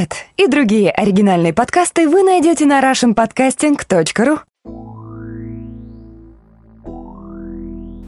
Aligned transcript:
Этот 0.00 0.16
и 0.38 0.46
другие 0.46 0.90
оригинальные 0.90 1.52
подкасты 1.52 2.08
вы 2.08 2.22
найдете 2.22 2.64
на 2.64 2.80
russianpodcasting.ru 2.80 4.38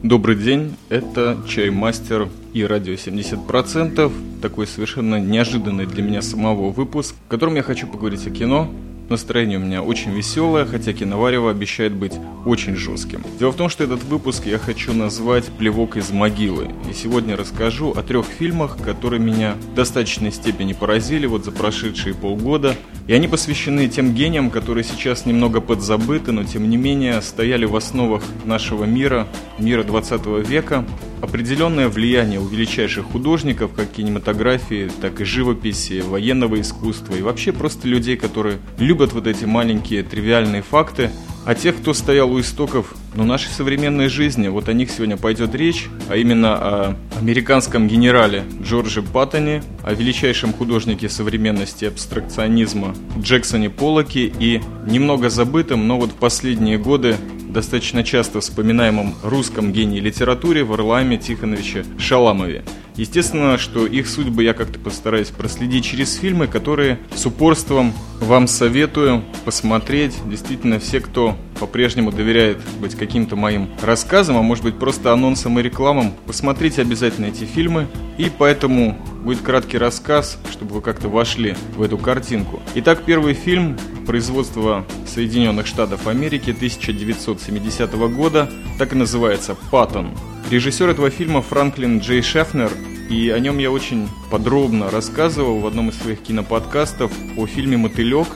Добрый 0.01 0.35
день, 0.35 0.75
это 0.89 1.37
Чаймастер 1.47 2.29
и 2.51 2.65
Радио 2.65 2.93
70%, 2.93 4.11
такой 4.41 4.65
совершенно 4.65 5.19
неожиданный 5.19 5.85
для 5.85 6.01
меня 6.01 6.23
самого 6.23 6.71
выпуск, 6.71 7.13
в 7.27 7.29
котором 7.29 7.55
я 7.55 7.61
хочу 7.61 7.85
поговорить 7.85 8.25
о 8.25 8.31
кино, 8.31 8.71
Настроение 9.09 9.57
у 9.57 9.61
меня 9.61 9.83
очень 9.83 10.11
веселое, 10.11 10.65
хотя 10.65 10.93
киноварево 10.93 11.51
обещает 11.51 11.93
быть 11.93 12.13
очень 12.45 12.75
жестким. 12.75 13.23
Дело 13.37 13.51
в 13.51 13.55
том, 13.55 13.69
что 13.69 13.83
этот 13.83 14.03
выпуск 14.03 14.45
я 14.45 14.57
хочу 14.57 14.93
назвать 14.93 15.45
«Плевок 15.57 15.97
из 15.97 16.11
могилы». 16.11 16.69
И 16.89 16.93
сегодня 16.93 17.35
расскажу 17.35 17.91
о 17.91 18.01
трех 18.01 18.25
фильмах, 18.25 18.77
которые 18.81 19.19
меня 19.19 19.55
в 19.71 19.75
достаточной 19.75 20.31
степени 20.31 20.73
поразили 20.73 21.25
вот 21.25 21.43
за 21.43 21.51
прошедшие 21.51 22.15
полгода. 22.15 22.75
И 23.07 23.13
они 23.13 23.27
посвящены 23.27 23.89
тем 23.89 24.13
гениям, 24.13 24.49
которые 24.49 24.85
сейчас 24.85 25.25
немного 25.25 25.59
подзабыты, 25.59 26.31
но 26.31 26.45
тем 26.45 26.69
не 26.69 26.77
менее 26.77 27.21
стояли 27.21 27.65
в 27.65 27.75
основах 27.75 28.23
нашего 28.45 28.85
мира, 28.85 29.27
мира 29.59 29.83
20 29.83 30.47
века. 30.47 30.85
Определенное 31.23 31.87
влияние 31.87 32.41
у 32.41 32.45
величайших 32.45 33.05
художников, 33.05 33.71
как 33.73 33.89
кинематографии, 33.89 34.91
так 34.99 35.21
и 35.21 35.23
живописи, 35.23 36.01
военного 36.01 36.59
искусства 36.59 37.15
и 37.15 37.21
вообще 37.21 37.53
просто 37.53 37.87
людей, 37.87 38.17
которые 38.17 38.57
любят 38.77 39.13
вот 39.13 39.25
эти 39.25 39.45
маленькие 39.45 40.03
тривиальные 40.03 40.63
факты, 40.63 41.11
а 41.45 41.55
тех, 41.55 41.77
кто 41.77 41.93
стоял 41.93 42.29
у 42.29 42.41
истоков 42.41 42.93
ну, 43.15 43.23
нашей 43.23 43.47
современной 43.51 44.09
жизни, 44.09 44.49
вот 44.49 44.67
о 44.67 44.73
них 44.73 44.91
сегодня 44.91 45.15
пойдет 45.15 45.55
речь, 45.55 45.87
а 46.09 46.17
именно 46.17 46.55
о 46.55 46.95
американском 47.17 47.87
генерале 47.87 48.43
Джордже 48.61 49.01
Паттоне, 49.01 49.63
о 49.81 49.93
величайшем 49.93 50.51
художнике 50.51 51.07
современности 51.07 51.85
абстракционизма 51.85 52.95
Джексоне 53.17 53.69
Поллоке 53.69 54.25
и 54.25 54.61
немного 54.85 55.29
забытым, 55.29 55.87
но 55.87 55.97
вот 55.97 56.09
в 56.09 56.15
последние 56.15 56.77
годы 56.77 57.15
достаточно 57.53 58.03
часто 58.03 58.41
вспоминаемом 58.41 59.15
русском 59.23 59.71
гении 59.71 59.99
литературе 59.99 60.63
Варламе 60.63 61.17
Тихоновиче 61.17 61.85
Шаламове. 61.99 62.63
Естественно, 62.95 63.57
что 63.57 63.87
их 63.87 64.07
судьбы 64.07 64.43
я 64.43 64.53
как-то 64.53 64.79
постараюсь 64.79 65.29
проследить 65.29 65.85
через 65.85 66.15
фильмы, 66.15 66.47
которые 66.47 66.99
с 67.15 67.25
упорством 67.25 67.93
вам 68.19 68.47
советую 68.47 69.23
посмотреть. 69.45 70.15
Действительно, 70.25 70.79
все, 70.79 70.99
кто 70.99 71.35
по-прежнему 71.59 72.11
доверяет 72.11 72.59
быть 72.79 72.95
каким-то 72.95 73.35
моим 73.35 73.69
рассказам, 73.81 74.37
а 74.37 74.41
может 74.41 74.63
быть 74.63 74.77
просто 74.77 75.11
анонсам 75.11 75.59
и 75.59 75.63
рекламам, 75.63 76.13
посмотрите 76.27 76.81
обязательно 76.81 77.25
эти 77.27 77.45
фильмы. 77.45 77.87
И 78.17 78.31
поэтому 78.35 78.97
будет 79.23 79.41
краткий 79.41 79.77
рассказ, 79.77 80.37
чтобы 80.51 80.75
вы 80.75 80.81
как-то 80.81 81.09
вошли 81.09 81.55
в 81.75 81.81
эту 81.81 81.97
картинку. 81.97 82.61
Итак, 82.75 83.03
первый 83.05 83.33
фильм 83.33 83.77
производства 84.05 84.85
Соединенных 85.07 85.65
Штатов 85.65 86.07
Америки 86.07 86.51
1970 86.51 87.93
года, 88.13 88.51
так 88.77 88.93
и 88.93 88.95
называется 88.95 89.55
«Паттон». 89.71 90.11
Режиссер 90.49 90.89
этого 90.89 91.09
фильма 91.09 91.41
Франклин 91.41 91.99
Джей 91.99 92.21
Шефнер, 92.21 92.71
и 93.09 93.29
о 93.29 93.39
нем 93.39 93.57
я 93.57 93.71
очень 93.71 94.07
подробно 94.29 94.91
рассказывал 94.91 95.59
в 95.59 95.67
одном 95.67 95.89
из 95.89 95.95
своих 95.95 96.21
киноподкастов 96.21 97.11
о 97.37 97.47
фильме 97.47 97.77
«Мотылек», 97.77 98.27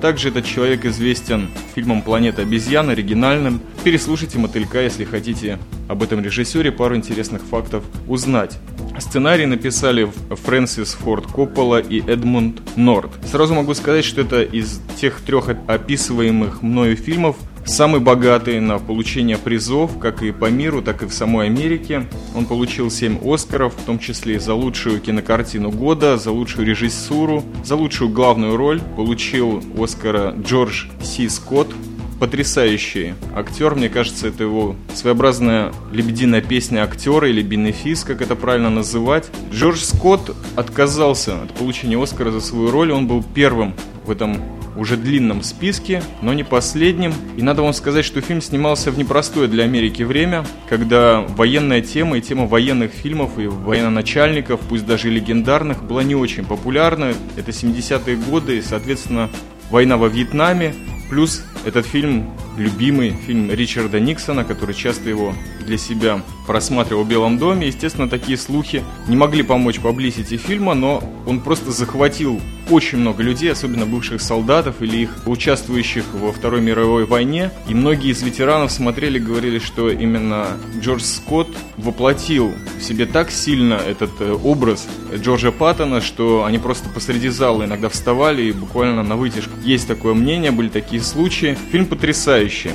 также 0.00 0.28
этот 0.28 0.44
человек 0.44 0.84
известен 0.84 1.48
фильмом 1.74 2.02
«Планета 2.02 2.42
обезьян» 2.42 2.90
оригинальным. 2.90 3.60
Переслушайте 3.84 4.38
«Мотылька», 4.38 4.82
если 4.82 5.04
хотите 5.04 5.58
об 5.88 6.02
этом 6.02 6.22
режиссере 6.22 6.72
пару 6.72 6.96
интересных 6.96 7.42
фактов 7.42 7.84
узнать. 8.06 8.58
Сценарий 8.98 9.46
написали 9.46 10.10
Фрэнсис 10.30 10.94
Форд 10.94 11.26
Коппола 11.26 11.80
и 11.80 12.00
Эдмунд 12.00 12.60
Норд. 12.76 13.10
Сразу 13.30 13.54
могу 13.54 13.74
сказать, 13.74 14.04
что 14.04 14.20
это 14.20 14.42
из 14.42 14.80
тех 15.00 15.20
трех 15.20 15.48
описываемых 15.66 16.62
мною 16.62 16.96
фильмов 16.96 17.36
самый 17.66 18.00
богатый 18.00 18.60
на 18.60 18.78
получение 18.78 19.38
призов, 19.38 19.98
как 19.98 20.22
и 20.22 20.32
по 20.32 20.50
миру, 20.50 20.82
так 20.82 21.02
и 21.02 21.06
в 21.06 21.12
самой 21.12 21.46
Америке. 21.46 22.06
Он 22.34 22.46
получил 22.46 22.90
7 22.90 23.18
Оскаров, 23.24 23.74
в 23.74 23.84
том 23.84 23.98
числе 23.98 24.38
за 24.40 24.54
лучшую 24.54 25.00
кинокартину 25.00 25.70
года, 25.70 26.16
за 26.16 26.30
лучшую 26.30 26.66
режиссуру, 26.66 27.42
за 27.64 27.76
лучшую 27.76 28.10
главную 28.10 28.56
роль. 28.56 28.80
Получил 28.96 29.62
Оскара 29.78 30.34
Джордж 30.38 30.86
Си 31.02 31.28
Скотт, 31.28 31.68
потрясающий 32.20 33.14
актер. 33.34 33.74
Мне 33.74 33.88
кажется, 33.88 34.28
это 34.28 34.44
его 34.44 34.76
своеобразная 34.94 35.72
лебединая 35.92 36.40
песня 36.40 36.82
актера 36.82 37.28
или 37.28 37.42
бенефис, 37.42 38.04
как 38.04 38.22
это 38.22 38.36
правильно 38.36 38.70
называть. 38.70 39.30
Джордж 39.52 39.80
Скотт 39.80 40.34
отказался 40.56 41.42
от 41.42 41.52
получения 41.54 42.02
Оскара 42.02 42.30
за 42.30 42.40
свою 42.40 42.70
роль. 42.70 42.92
Он 42.92 43.06
был 43.06 43.22
первым 43.22 43.74
в 44.04 44.10
этом 44.10 44.38
уже 44.76 44.96
длинном 44.96 45.42
списке, 45.42 46.02
но 46.22 46.32
не 46.32 46.44
последним. 46.44 47.12
И 47.36 47.42
надо 47.42 47.62
вам 47.62 47.72
сказать, 47.72 48.04
что 48.04 48.20
фильм 48.20 48.40
снимался 48.40 48.90
в 48.90 48.98
непростое 48.98 49.48
для 49.48 49.64
Америки 49.64 50.02
время, 50.02 50.44
когда 50.68 51.20
военная 51.20 51.80
тема 51.80 52.18
и 52.18 52.20
тема 52.20 52.46
военных 52.46 52.92
фильмов 52.92 53.38
и 53.38 53.46
военачальников, 53.46 54.60
пусть 54.68 54.86
даже 54.86 55.08
и 55.08 55.12
легендарных, 55.12 55.82
была 55.84 56.02
не 56.02 56.14
очень 56.14 56.44
популярна. 56.44 57.14
Это 57.36 57.50
70-е 57.50 58.16
годы, 58.16 58.58
и, 58.58 58.62
соответственно, 58.62 59.30
война 59.70 59.96
во 59.96 60.08
Вьетнаме, 60.08 60.74
плюс 61.08 61.44
этот 61.64 61.86
фильм 61.86 62.30
любимый 62.56 63.10
фильм 63.10 63.50
Ричарда 63.50 64.00
Никсона, 64.00 64.44
который 64.44 64.74
часто 64.74 65.08
его 65.08 65.34
для 65.64 65.78
себя 65.78 66.22
просматривал 66.46 67.04
в 67.04 67.08
Белом 67.08 67.38
доме. 67.38 67.68
Естественно, 67.68 68.08
такие 68.08 68.36
слухи 68.36 68.82
не 69.08 69.16
могли 69.16 69.42
помочь 69.42 69.80
паблисити 69.80 70.36
фильма, 70.36 70.74
но 70.74 71.02
он 71.26 71.40
просто 71.40 71.72
захватил 71.72 72.40
очень 72.70 72.98
много 72.98 73.22
людей, 73.22 73.52
особенно 73.52 73.86
бывших 73.86 74.20
солдатов 74.20 74.80
или 74.80 74.98
их 74.98 75.10
участвующих 75.26 76.04
во 76.14 76.32
Второй 76.32 76.60
мировой 76.60 77.04
войне. 77.04 77.50
И 77.68 77.74
многие 77.74 78.10
из 78.10 78.22
ветеранов 78.22 78.72
смотрели 78.72 79.18
и 79.18 79.22
говорили, 79.22 79.58
что 79.58 79.90
именно 79.90 80.48
Джордж 80.80 81.02
Скотт 81.02 81.48
воплотил 81.76 82.52
в 82.78 82.82
себе 82.82 83.06
так 83.06 83.30
сильно 83.30 83.74
этот 83.74 84.10
э, 84.20 84.32
образ 84.32 84.86
Джорджа 85.14 85.50
Паттона, 85.50 86.00
что 86.00 86.44
они 86.44 86.58
просто 86.58 86.88
посреди 86.88 87.28
зала 87.28 87.64
иногда 87.64 87.88
вставали 87.88 88.42
и 88.42 88.52
буквально 88.52 89.02
на 89.02 89.16
вытяжку. 89.16 89.52
Есть 89.62 89.88
такое 89.88 90.14
мнение, 90.14 90.50
были 90.50 90.68
такие 90.68 91.02
случаи. 91.02 91.56
Фильм 91.70 91.86
потрясающий. 91.86 92.70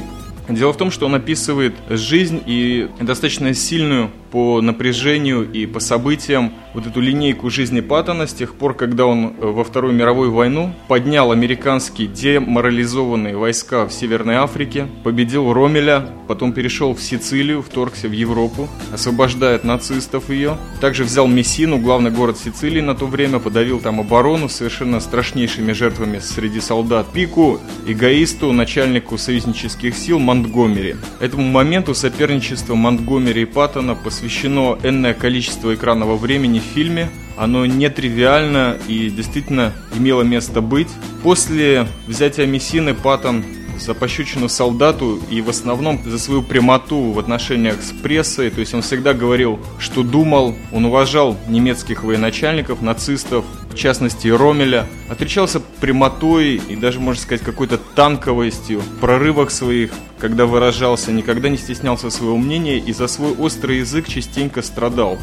Дело 0.50 0.74
в 0.74 0.78
том, 0.78 0.90
что 0.90 1.06
он 1.06 1.14
описывает 1.14 1.76
жизнь 1.90 2.42
и 2.46 2.90
достаточно 3.00 3.54
сильную 3.54 4.10
по 4.32 4.62
напряжению 4.62 5.50
и 5.52 5.66
по 5.66 5.80
событиям 5.80 6.54
вот 6.74 6.86
эту 6.86 7.02
линейку 7.02 7.50
жизни 7.50 7.82
Паттона 7.82 8.28
с 8.28 8.34
тех 8.34 8.56
пор, 8.56 8.76
когда 8.76 9.06
он 9.06 9.34
э, 9.40 9.46
во 9.46 9.64
Вторую 9.64 9.94
мировую 9.94 10.32
войну 10.32 10.74
поднял 10.88 11.32
американские 11.32 12.08
деморализованные 12.08 13.38
войска 13.38 13.88
в 13.88 13.94
Северной 13.94 14.36
Африке, 14.36 14.88
победил 15.04 15.52
Ромеля, 15.52 16.08
потом 16.28 16.54
перешел 16.54 16.94
в 16.94 17.02
Сицилию, 17.02 17.62
вторгся 17.62 18.08
в 18.08 18.12
Европу, 18.12 18.68
освобождает 18.94 19.64
нацистов 19.64 20.30
ее. 20.30 20.58
Также 20.80 21.04
взял 21.04 21.28
Мессину, 21.28 21.80
главный 21.80 22.12
город 22.12 22.38
Сицилии 22.38 22.82
на 22.82 22.96
то 22.96 23.08
время, 23.08 23.40
подавил 23.40 23.80
там 23.80 24.00
оборону 24.00 24.50
совершенно 24.50 25.00
страшнейшими 25.00 25.72
жертвами 25.72 26.20
среди 26.20 26.60
солдат 26.60 27.12
Пику, 27.12 27.60
эгоисту, 27.92 28.52
начальнику 28.52 29.18
союзнических 29.18 29.96
сил 29.96 30.20
Монтгомери. 30.20 30.96
Этому 31.20 31.44
моменту 31.44 31.94
соперничество 31.94 32.76
Монтгомери 32.76 33.44
и 33.44 33.46
Паттона 33.46 33.96
по 33.96 34.10
посвящено 34.10 34.78
энное 34.84 35.14
количество 35.14 35.74
экранного 35.74 36.18
времени 36.18 36.60
в 36.60 36.64
фильме. 36.64 37.10
Оно 37.38 37.66
нетривиально 37.66 38.78
и 38.88 39.10
действительно 39.10 39.72
имело 39.96 40.24
место 40.24 40.62
быть. 40.62 40.90
После 41.24 41.88
взятия 42.08 42.46
Мессины 42.46 42.94
Паттон 42.94 43.44
за 43.80 43.94
пощечину 43.94 44.50
солдату 44.50 45.20
и 45.30 45.42
в 45.42 45.50
основном 45.50 46.02
за 46.06 46.20
свою 46.20 46.42
прямоту 46.42 47.12
в 47.12 47.20
отношениях 47.20 47.82
с 47.82 47.92
прессой. 47.92 48.50
То 48.50 48.60
есть 48.60 48.74
он 48.74 48.82
всегда 48.82 49.14
говорил, 49.14 49.60
что 49.80 50.04
думал, 50.04 50.56
он 50.72 50.86
уважал 50.86 51.38
немецких 51.48 52.04
военачальников, 52.04 52.82
нацистов, 52.82 53.46
в 53.70 53.76
частности 53.76 54.28
Ромеля, 54.28 54.88
отличался 55.10 55.62
прямотой 55.80 56.56
и 56.56 56.76
даже, 56.76 57.00
можно 57.00 57.22
сказать, 57.22 57.42
какой-то 57.42 57.78
танковостью 57.78 58.80
в 58.80 59.00
прорывах 59.00 59.52
своих, 59.52 59.92
когда 60.18 60.46
выражался, 60.46 61.12
никогда 61.12 61.50
не 61.50 61.58
стеснялся 61.58 62.10
своего 62.10 62.38
мнения 62.38 62.78
и 62.78 62.94
за 62.94 63.08
свой 63.08 63.34
острый 63.34 63.80
язык 63.80 64.08
частенько 64.08 64.62
страдал. 64.62 65.18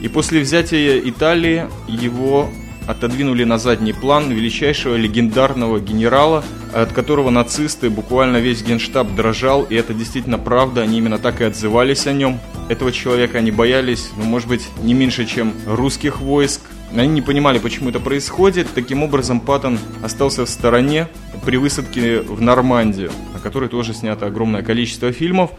И 0.00 0.08
после 0.08 0.40
взятия 0.40 0.98
Италии 0.98 1.66
его 1.88 2.48
отодвинули 2.86 3.44
на 3.44 3.58
задний 3.58 3.92
план 3.92 4.30
величайшего 4.30 4.94
легендарного 4.94 5.78
генерала, 5.78 6.42
от 6.72 6.92
которого 6.92 7.28
нацисты, 7.28 7.90
буквально 7.90 8.38
весь 8.38 8.62
генштаб 8.62 9.14
дрожал, 9.14 9.64
и 9.64 9.74
это 9.74 9.92
действительно 9.92 10.38
правда, 10.38 10.82
они 10.82 10.96
именно 10.96 11.18
так 11.18 11.42
и 11.42 11.44
отзывались 11.44 12.06
о 12.06 12.12
нем. 12.14 12.40
Этого 12.70 12.90
человека 12.90 13.38
они 13.38 13.50
боялись, 13.50 14.10
ну, 14.16 14.24
может 14.24 14.48
быть, 14.48 14.66
не 14.82 14.94
меньше, 14.94 15.26
чем 15.26 15.52
русских 15.66 16.20
войск. 16.20 16.62
Они 16.96 17.08
не 17.08 17.22
понимали, 17.22 17.58
почему 17.58 17.90
это 17.90 18.00
происходит. 18.00 18.68
Таким 18.74 19.02
образом, 19.02 19.40
Паттон 19.40 19.78
остался 20.02 20.46
в 20.46 20.48
стороне 20.48 21.08
при 21.44 21.56
высадке 21.56 22.20
в 22.20 22.40
Нормандию, 22.40 23.10
о 23.34 23.38
которой 23.38 23.68
тоже 23.68 23.92
снято 23.94 24.26
огромное 24.26 24.62
количество 24.62 25.12
фильмов. 25.12 25.50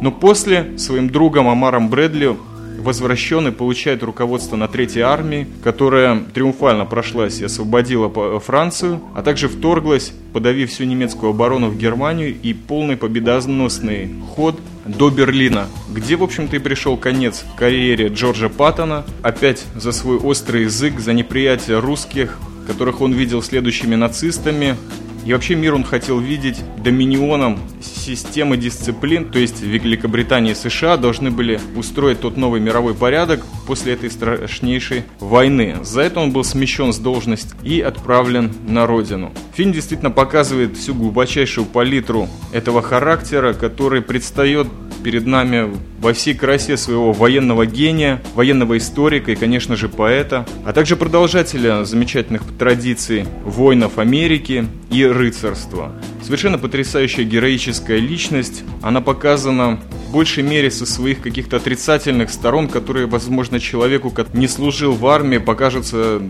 Но 0.00 0.12
после 0.12 0.78
своим 0.78 1.10
другом 1.10 1.48
Амаром 1.48 1.88
Брэдли 1.88 2.36
возвращен 2.78 3.48
и 3.48 3.50
получает 3.50 4.02
руководство 4.02 4.56
на 4.56 4.68
Третьей 4.68 5.02
армии, 5.02 5.46
которая 5.64 6.20
триумфально 6.32 6.84
прошлась 6.84 7.40
и 7.40 7.44
освободила 7.44 8.38
Францию, 8.38 9.00
а 9.14 9.22
также 9.22 9.48
вторглась, 9.48 10.12
подавив 10.32 10.70
всю 10.70 10.84
немецкую 10.84 11.30
оборону 11.30 11.68
в 11.68 11.76
Германию 11.76 12.36
и 12.40 12.52
полный 12.52 12.96
победоносный 12.96 14.10
ход 14.34 14.60
до 14.86 15.10
Берлина, 15.10 15.68
где, 15.90 16.16
в 16.16 16.22
общем-то, 16.22 16.56
и 16.56 16.58
пришел 16.58 16.96
конец 16.96 17.44
карьере 17.56 18.08
Джорджа 18.08 18.48
Паттона, 18.48 19.04
опять 19.22 19.64
за 19.74 19.92
свой 19.92 20.16
острый 20.16 20.64
язык, 20.64 21.00
за 21.00 21.12
неприятие 21.12 21.78
русских, 21.78 22.38
которых 22.66 23.00
он 23.00 23.12
видел 23.12 23.42
следующими 23.42 23.94
нацистами, 23.94 24.76
и 25.26 25.32
вообще 25.32 25.56
мир 25.56 25.74
он 25.74 25.82
хотел 25.82 26.20
видеть 26.20 26.62
доминионом 26.78 27.58
системы 27.80 28.56
дисциплин, 28.56 29.24
то 29.24 29.40
есть 29.40 29.60
Великобритания 29.60 30.52
и 30.52 30.54
США 30.54 30.96
должны 30.96 31.32
были 31.32 31.60
устроить 31.74 32.20
тот 32.20 32.36
новый 32.36 32.60
мировой 32.60 32.94
порядок 32.94 33.44
после 33.66 33.94
этой 33.94 34.08
страшнейшей 34.08 35.02
войны. 35.18 35.78
За 35.82 36.02
это 36.02 36.20
он 36.20 36.30
был 36.30 36.44
смещен 36.44 36.92
с 36.92 36.98
должности 36.98 37.54
и 37.64 37.80
отправлен 37.80 38.52
на 38.68 38.86
родину. 38.86 39.32
Фильм 39.54 39.72
действительно 39.72 40.12
показывает 40.12 40.76
всю 40.76 40.94
глубочайшую 40.94 41.66
палитру 41.66 42.28
этого 42.52 42.80
характера, 42.80 43.52
который 43.52 44.02
предстает 44.02 44.68
перед 45.06 45.24
нами 45.24 45.70
во 46.00 46.12
всей 46.12 46.34
красе 46.34 46.76
своего 46.76 47.12
военного 47.12 47.64
гения, 47.64 48.20
военного 48.34 48.76
историка 48.76 49.30
и, 49.30 49.36
конечно 49.36 49.76
же, 49.76 49.88
поэта, 49.88 50.44
а 50.64 50.72
также 50.72 50.96
продолжателя 50.96 51.84
замечательных 51.84 52.42
традиций 52.58 53.24
воинов 53.44 53.98
Америки 53.98 54.66
и 54.90 55.06
рыцарства. 55.06 55.92
Совершенно 56.24 56.58
потрясающая 56.58 57.22
героическая 57.22 57.98
личность, 57.98 58.64
она 58.82 59.00
показана 59.00 59.78
в 60.08 60.12
большей 60.12 60.42
мере 60.42 60.72
со 60.72 60.84
своих 60.84 61.20
каких-то 61.20 61.58
отрицательных 61.58 62.30
сторон, 62.30 62.66
которые, 62.66 63.06
возможно, 63.06 63.60
человеку, 63.60 64.10
который 64.10 64.38
не 64.38 64.48
служил 64.48 64.92
в 64.92 65.06
армии, 65.06 65.38
покажутся 65.38 66.20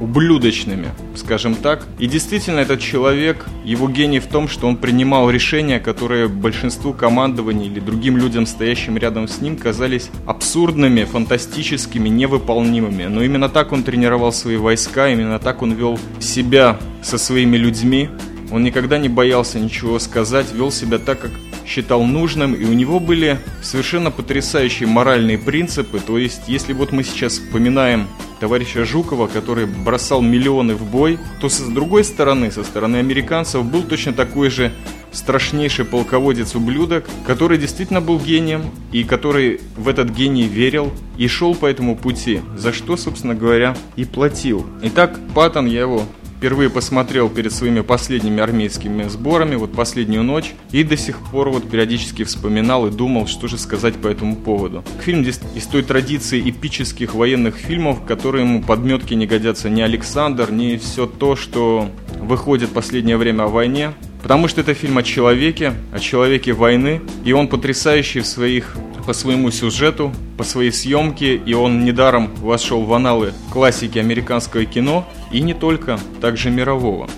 ублюдочными, 0.00 0.88
скажем 1.14 1.54
так. 1.54 1.86
И 1.98 2.06
действительно, 2.06 2.60
этот 2.60 2.80
человек, 2.80 3.46
его 3.64 3.88
гений 3.88 4.20
в 4.20 4.26
том, 4.26 4.48
что 4.48 4.66
он 4.66 4.76
принимал 4.76 5.30
решения, 5.30 5.80
которые 5.80 6.28
большинству 6.28 6.92
командований 6.92 7.66
или 7.66 7.80
другим 7.80 8.16
людям, 8.16 8.46
стоящим 8.46 8.96
рядом 8.96 9.28
с 9.28 9.40
ним, 9.40 9.56
казались 9.56 10.10
абсурдными, 10.26 11.04
фантастическими, 11.04 12.08
невыполнимыми. 12.08 13.04
Но 13.04 13.22
именно 13.22 13.48
так 13.48 13.72
он 13.72 13.82
тренировал 13.82 14.32
свои 14.32 14.56
войска, 14.56 15.08
именно 15.08 15.38
так 15.38 15.62
он 15.62 15.72
вел 15.72 15.98
себя 16.20 16.78
со 17.02 17.18
своими 17.18 17.56
людьми. 17.56 18.08
Он 18.50 18.62
никогда 18.62 18.98
не 18.98 19.08
боялся 19.08 19.58
ничего 19.58 19.98
сказать, 19.98 20.52
вел 20.52 20.70
себя 20.70 20.98
так, 20.98 21.20
как 21.20 21.30
считал 21.66 22.04
нужным, 22.04 22.54
и 22.54 22.64
у 22.64 22.72
него 22.72 23.00
были 23.00 23.38
совершенно 23.62 24.10
потрясающие 24.10 24.86
моральные 24.86 25.38
принципы. 25.38 25.98
То 25.98 26.18
есть, 26.18 26.42
если 26.46 26.72
вот 26.72 26.92
мы 26.92 27.02
сейчас 27.04 27.34
вспоминаем 27.34 28.06
товарища 28.44 28.84
Жукова, 28.84 29.26
который 29.26 29.64
бросал 29.64 30.20
миллионы 30.20 30.74
в 30.74 30.84
бой, 30.84 31.18
то 31.40 31.48
с 31.48 31.60
другой 31.60 32.04
стороны, 32.04 32.50
со 32.50 32.62
стороны 32.62 32.98
американцев, 32.98 33.64
был 33.64 33.82
точно 33.82 34.12
такой 34.12 34.50
же 34.50 34.70
страшнейший 35.12 35.86
полководец-ублюдок, 35.86 37.06
который 37.26 37.56
действительно 37.56 38.02
был 38.02 38.18
гением 38.18 38.70
и 38.92 39.02
который 39.02 39.62
в 39.78 39.88
этот 39.88 40.10
гений 40.10 40.42
верил 40.42 40.92
и 41.16 41.26
шел 41.26 41.54
по 41.54 41.64
этому 41.64 41.96
пути, 41.96 42.42
за 42.54 42.74
что, 42.74 42.98
собственно 42.98 43.34
говоря, 43.34 43.74
и 43.96 44.04
платил. 44.04 44.66
Итак, 44.82 45.18
Паттон, 45.34 45.64
я 45.64 45.80
его 45.80 46.02
впервые 46.44 46.68
посмотрел 46.68 47.30
перед 47.30 47.54
своими 47.54 47.80
последними 47.80 48.42
армейскими 48.42 49.04
сборами, 49.04 49.54
вот 49.54 49.72
последнюю 49.72 50.22
ночь, 50.24 50.52
и 50.72 50.84
до 50.84 50.94
сих 50.94 51.18
пор 51.30 51.48
вот 51.48 51.70
периодически 51.70 52.22
вспоминал 52.22 52.86
и 52.86 52.90
думал, 52.90 53.26
что 53.26 53.48
же 53.48 53.56
сказать 53.56 53.94
по 53.94 54.08
этому 54.08 54.36
поводу. 54.36 54.84
Фильм 55.00 55.22
из 55.22 55.66
той 55.66 55.82
традиции 55.82 56.50
эпических 56.50 57.14
военных 57.14 57.54
фильмов, 57.54 58.04
которые 58.04 58.44
ему 58.44 58.62
подметки 58.62 59.14
не 59.14 59.26
годятся 59.26 59.70
ни 59.70 59.80
Александр, 59.80 60.52
ни 60.52 60.76
все 60.76 61.06
то, 61.06 61.34
что 61.34 61.88
выходит 62.20 62.68
в 62.68 62.72
последнее 62.74 63.16
время 63.16 63.44
о 63.44 63.48
войне. 63.48 63.94
Потому 64.22 64.46
что 64.46 64.60
это 64.60 64.74
фильм 64.74 64.98
о 64.98 65.02
человеке, 65.02 65.72
о 65.94 65.98
человеке 65.98 66.52
войны, 66.52 67.00
и 67.24 67.32
он 67.32 67.48
потрясающий 67.48 68.20
в 68.20 68.26
своих 68.26 68.76
по 69.06 69.12
своему 69.12 69.50
сюжету, 69.50 70.12
по 70.36 70.44
своей 70.44 70.72
съемке, 70.72 71.36
и 71.36 71.54
он 71.54 71.84
недаром 71.84 72.30
вошел 72.36 72.84
в 72.84 72.92
аналы 72.94 73.32
классики 73.52 73.98
американского 73.98 74.64
кино, 74.64 75.06
и 75.34 75.40
не 75.40 75.52
только, 75.52 75.98
также 76.20 76.48
мирового. 76.48 77.10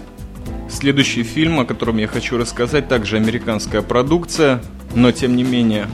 Следующий 0.70 1.22
фильм, 1.22 1.60
о 1.60 1.66
котором 1.66 1.98
я 1.98 2.08
хочу 2.08 2.38
рассказать, 2.38 2.88
также 2.88 3.18
американская 3.18 3.82
продукция, 3.82 4.62
но 4.94 5.12
тем 5.12 5.36
не 5.36 5.44
менее 5.44 5.86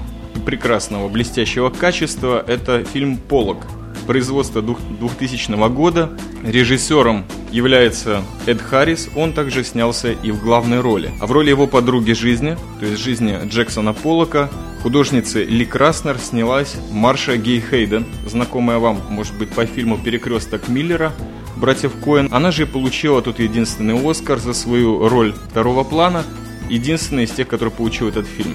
прекрасного, 0.47 1.09
блестящего 1.09 1.69
качества, 1.69 2.43
это 2.47 2.85
фильм 2.85 3.17
«Полок», 3.17 3.67
производства 4.07 4.63
2000 4.63 5.69
года. 5.69 6.11
Режиссером 6.45 7.25
является 7.51 8.23
Эд 8.47 8.61
Харрис, 8.61 9.09
он 9.17 9.33
также 9.33 9.65
снялся 9.65 10.13
и 10.13 10.31
в 10.31 10.43
главной 10.43 10.81
роли. 10.81 11.11
А 11.21 11.27
в 11.27 11.33
роли 11.33 11.51
его 11.51 11.67
подруги 11.67 12.13
жизни, 12.13 12.57
то 12.79 12.87
есть 12.87 13.03
жизни 13.03 13.37
Джексона 13.47 13.93
Поллока, 13.93 14.49
художницы 14.83 15.43
Ли 15.45 15.65
Краснер 15.65 16.19
снялась 16.19 16.77
Марша 16.91 17.37
Гей 17.37 17.61
Хейден, 17.61 18.07
знакомая 18.27 18.79
вам, 18.79 19.01
может 19.09 19.37
быть, 19.39 19.51
по 19.51 19.67
фильму 19.67 19.99
«Перекресток 19.99 20.69
Миллера», 20.69 21.13
братьев 21.57 21.93
Коэн. 22.03 22.29
Она 22.33 22.51
же 22.51 22.67
получила 22.67 23.23
тут 23.23 23.39
единственный 23.39 23.99
Оскар 23.99 24.39
за 24.39 24.53
свою 24.53 25.09
роль 25.09 25.33
второго 25.33 25.85
плана, 25.85 26.25
единственный 26.69 27.25
из 27.25 27.31
тех, 27.31 27.49
который 27.49 27.71
получил 27.71 28.09
этот 28.09 28.27
фильм. 28.27 28.55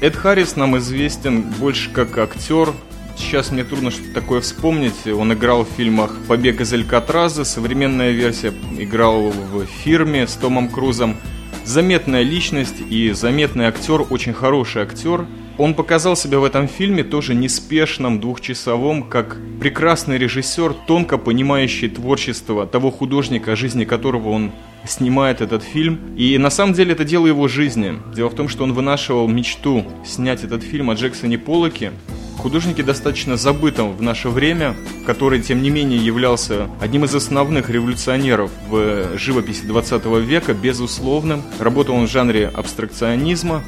Эд 0.00 0.16
Харрис 0.16 0.56
нам 0.56 0.76
известен 0.78 1.42
больше 1.58 1.90
как 1.90 2.18
актер, 2.18 2.70
Сейчас 3.16 3.50
мне 3.50 3.62
трудно 3.62 3.90
что-то 3.90 4.12
такое 4.14 4.40
вспомнить. 4.40 5.06
Он 5.06 5.32
играл 5.32 5.64
в 5.64 5.68
фильмах 5.68 6.16
«Побег 6.28 6.60
из 6.60 6.72
Алькатраза», 6.72 7.44
современная 7.44 8.10
версия, 8.10 8.52
играл 8.78 9.30
в 9.30 9.64
«Фирме» 9.66 10.26
с 10.26 10.34
Томом 10.34 10.68
Крузом. 10.68 11.16
Заметная 11.64 12.22
личность 12.22 12.76
и 12.90 13.10
заметный 13.12 13.66
актер, 13.66 14.04
очень 14.08 14.32
хороший 14.32 14.82
актер. 14.82 15.26
Он 15.58 15.74
показал 15.74 16.16
себя 16.16 16.38
в 16.38 16.44
этом 16.44 16.66
фильме 16.66 17.04
тоже 17.04 17.34
неспешным, 17.34 18.20
двухчасовым, 18.20 19.04
как 19.04 19.38
прекрасный 19.60 20.18
режиссер, 20.18 20.74
тонко 20.86 21.18
понимающий 21.18 21.88
творчество 21.88 22.66
того 22.66 22.90
художника, 22.90 23.54
жизни 23.54 23.84
которого 23.84 24.30
он 24.30 24.52
снимает 24.86 25.40
этот 25.40 25.62
фильм. 25.62 26.00
И 26.16 26.38
на 26.38 26.50
самом 26.50 26.74
деле 26.74 26.92
это 26.92 27.04
дело 27.04 27.26
его 27.26 27.48
жизни. 27.48 27.98
Дело 28.14 28.30
в 28.30 28.34
том, 28.34 28.48
что 28.48 28.64
он 28.64 28.72
вынашивал 28.72 29.28
мечту 29.28 29.84
снять 30.04 30.42
этот 30.42 30.62
фильм 30.62 30.90
о 30.90 30.94
Джексоне 30.94 31.38
Поллоке. 31.38 31.92
Художнике 32.38 32.82
достаточно 32.82 33.36
забытым 33.36 33.92
в 33.92 34.02
наше 34.02 34.28
время, 34.28 34.74
который, 35.06 35.40
тем 35.40 35.62
не 35.62 35.70
менее, 35.70 36.04
являлся 36.04 36.68
одним 36.80 37.04
из 37.04 37.14
основных 37.14 37.70
революционеров 37.70 38.50
в 38.68 39.16
живописи 39.16 39.64
20 39.64 40.04
века, 40.24 40.52
безусловным. 40.52 41.42
Работал 41.60 41.94
он 41.94 42.08
в 42.08 42.10
жанре 42.10 42.50
абстракционизма, 42.52 43.62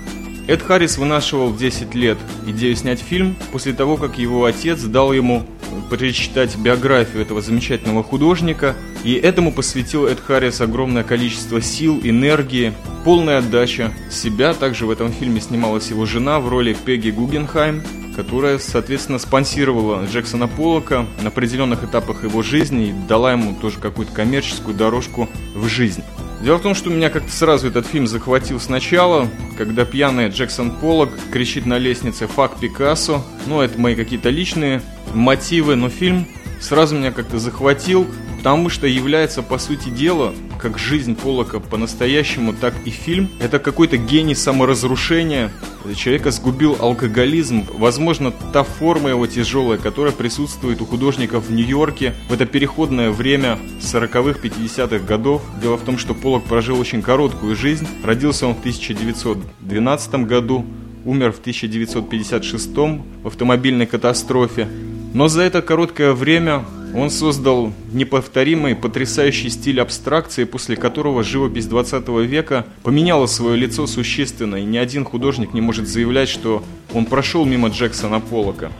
Эд 0.47 0.61
Харрис 0.63 0.99
вынашивал 0.99 1.49
в 1.49 1.59
10 1.59 1.95
лет 1.95 2.19
идею 2.47 2.77
снять 2.77 3.01
фильм 3.01 3.35
после 3.51 3.73
того, 3.73 3.97
как 3.97 4.19
его 4.19 4.45
отец 4.45 4.83
дал 4.83 5.13
ему 5.15 5.47
прочитать 5.89 6.55
биографию 6.57 7.23
этого 7.23 7.41
замечательного 7.41 8.03
художника, 8.03 8.75
и 9.05 9.15
этому 9.15 9.53
посвятил 9.53 10.07
Эд 10.07 10.21
Харрис 10.21 10.61
огромное 10.61 11.03
количество 11.03 11.63
сил, 11.63 11.99
энергии, 12.03 12.75
полная 13.05 13.39
отдача 13.39 13.91
себя. 14.11 14.53
Также 14.53 14.85
в 14.85 14.91
этом 14.91 15.13
фильме 15.13 15.41
снималась 15.41 15.89
его 15.89 16.05
жена 16.05 16.41
в 16.41 16.49
роли 16.49 16.77
Пегги 16.85 17.11
Гугенхайм, 17.11 17.83
которая, 18.15 18.59
соответственно, 18.59 19.19
спонсировала 19.19 20.05
Джексона 20.05 20.47
Поллока 20.47 21.07
на 21.23 21.29
определенных 21.29 21.85
этапах 21.85 22.23
его 22.23 22.43
жизни 22.43 22.89
и 22.89 23.09
дала 23.09 23.33
ему 23.33 23.55
тоже 23.55 23.79
какую-то 23.79 24.13
коммерческую 24.13 24.77
дорожку 24.77 25.29
в 25.55 25.67
жизнь. 25.69 26.03
Дело 26.45 26.59
в 26.59 26.63
том, 26.63 26.75
что 26.75 26.91
меня 26.91 27.09
как-то 27.09 27.33
сразу 27.33 27.69
этот 27.69 27.87
фильм 27.87 28.07
захватил 28.07 28.61
сначала, 28.61 29.31
когда 29.57 29.87
пьяный 29.87 30.29
Джексон 30.29 30.73
Поллок 30.73 31.09
кричит 31.33 31.65
на 31.65 31.79
лестнице 31.79 32.27
«Фак 32.27 32.61
Пикассо». 32.61 33.25
Ну, 33.47 33.63
это 33.63 33.81
мои 33.81 33.95
какие-то 33.95 34.29
личные 34.29 34.83
мотивы, 35.15 35.75
но 35.75 35.89
фильм 35.89 36.27
сразу 36.61 36.97
меня 36.97 37.13
как-то 37.13 37.39
захватил, 37.39 38.07
потому 38.45 38.69
что 38.69 38.87
является, 38.87 39.43
по 39.43 39.57
сути 39.57 39.89
дела, 39.89 40.35
как 40.59 40.79
жизнь 40.79 41.17
Полока 41.17 41.61
по-настоящему, 41.61 42.53
так 42.53 42.75
и 42.85 42.91
фильм. 42.91 43.31
Это 43.41 43.59
какой-то 43.59 43.97
гений 43.97 44.35
саморазрушения. 44.35 45.51
Человека 45.97 46.31
сгубил 46.31 46.77
алкоголизм. 46.79 47.65
Возможно, 47.73 48.35
та 48.53 48.63
форма 48.63 49.09
его 49.09 49.27
тяжелая, 49.27 49.79
которая 49.79 50.13
присутствует 50.13 50.83
у 50.83 50.85
художников 50.85 51.47
в 51.47 51.53
Нью-Йорке 51.53 52.13
в 52.29 52.35
это 52.35 52.45
переходное 52.45 53.11
время 53.11 53.59
40-х, 53.81 54.39
50-х 54.39 54.99
годов. 54.99 55.41
Дело 55.63 55.79
в 55.79 55.83
том, 55.83 55.97
что 55.97 56.13
Полок 56.13 56.45
прожил 56.45 56.79
очень 56.79 57.01
короткую 57.01 57.57
жизнь. 57.57 57.89
Родился 58.05 58.47
он 58.47 58.57
в 58.57 58.59
1912 58.59 60.15
году, 60.27 60.67
умер 61.07 61.33
в 61.33 61.39
1956 61.39 62.69
в 62.77 63.27
автомобильной 63.27 63.87
катастрофе. 63.87 64.69
Но 65.15 65.29
за 65.29 65.41
это 65.41 65.63
короткое 65.63 66.13
время 66.13 66.63
он 66.95 67.11
создал 67.11 67.73
неповторимый, 67.93 68.77
потрясающий 68.77 69.51
стиль 69.51 69.81
абстракции, 69.81 70.45
после 70.45 70.77
которого 70.77 71.25
живопись 71.25 71.67
20 71.67 72.09
века 72.27 72.67
поменяла 72.83 73.27
свое 73.27 73.57
лицо 73.57 73.87
существенно, 73.87 74.57
и 74.57 74.65
ни 74.65 74.77
один 74.77 75.05
художник 75.05 75.55
не 75.55 75.61
может 75.61 75.89
заявлять, 75.89 76.29
что 76.29 76.63
он 76.93 77.07
прошел 77.07 77.45
мимо 77.45 77.69
Джексона 77.69 78.21
Поллока. 78.21 78.71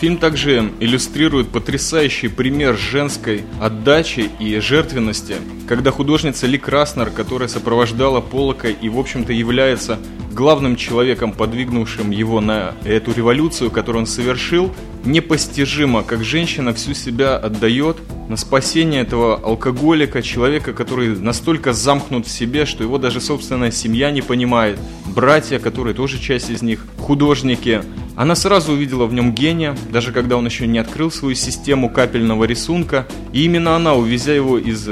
Фильм 0.00 0.18
также 0.18 0.70
иллюстрирует 0.78 1.48
потрясающий 1.48 2.28
пример 2.28 2.76
женской 2.76 3.44
отдачи 3.60 4.30
и 4.38 4.58
жертвенности, 4.58 5.36
когда 5.66 5.90
художница 5.90 6.46
Ли 6.46 6.58
Краснер, 6.58 7.10
которая 7.10 7.48
сопровождала 7.48 8.20
Полока 8.20 8.68
и, 8.68 8.88
в 8.88 8.98
общем-то, 8.98 9.32
является 9.32 9.98
главным 10.32 10.76
человеком, 10.76 11.32
подвигнувшим 11.32 12.10
его 12.10 12.40
на 12.40 12.74
эту 12.84 13.12
революцию, 13.12 13.70
которую 13.70 14.02
он 14.02 14.06
совершил, 14.06 14.72
непостижимо, 15.04 16.02
как 16.02 16.24
женщина 16.24 16.72
всю 16.72 16.94
себя 16.94 17.36
отдает 17.36 17.96
на 18.28 18.36
спасение 18.36 19.02
этого 19.02 19.36
алкоголика, 19.36 20.22
человека, 20.22 20.72
который 20.72 21.16
настолько 21.16 21.72
замкнут 21.72 22.26
в 22.26 22.30
себе, 22.30 22.64
что 22.64 22.84
его 22.84 22.98
даже 22.98 23.20
собственная 23.20 23.70
семья 23.70 24.10
не 24.10 24.22
понимает, 24.22 24.78
братья, 25.06 25.58
которые 25.58 25.94
тоже 25.94 26.18
часть 26.18 26.50
из 26.50 26.62
них 26.62 26.86
художники. 26.98 27.82
Она 28.16 28.34
сразу 28.34 28.72
увидела 28.72 29.06
в 29.06 29.14
нем 29.14 29.32
гения, 29.32 29.76
даже 29.90 30.12
когда 30.12 30.36
он 30.36 30.46
еще 30.46 30.66
не 30.66 30.78
открыл 30.78 31.10
свою 31.10 31.34
систему 31.34 31.90
капельного 31.90 32.44
рисунка, 32.44 33.06
и 33.32 33.44
именно 33.44 33.74
она, 33.74 33.94
увезя 33.94 34.32
его 34.34 34.58
из 34.58 34.88